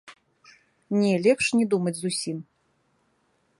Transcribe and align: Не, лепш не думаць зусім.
Не, 1.01 1.11
лепш 1.27 1.45
не 1.59 1.65
думаць 1.73 1.95
зусім. 2.01 2.37